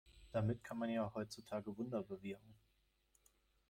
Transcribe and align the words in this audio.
Damit 0.31 0.63
kann 0.63 0.79
man 0.79 0.89
ja 0.89 1.13
heutzutage 1.13 1.77
Wunder 1.77 2.01
bewirken. 2.01 2.55